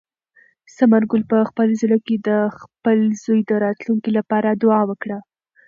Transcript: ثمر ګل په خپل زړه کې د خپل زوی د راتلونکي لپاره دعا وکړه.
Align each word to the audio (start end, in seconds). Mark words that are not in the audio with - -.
ثمر 0.75 1.01
ګل 1.11 1.23
په 1.31 1.37
خپل 1.49 1.69
زړه 1.81 1.97
کې 2.05 2.15
د 2.27 2.29
خپل 2.59 2.99
زوی 3.23 3.39
د 3.49 3.51
راتلونکي 3.65 4.11
لپاره 4.17 4.49
دعا 4.63 4.81
وکړه. 4.89 5.17